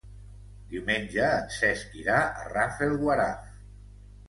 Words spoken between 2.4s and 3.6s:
Rafelguaraf.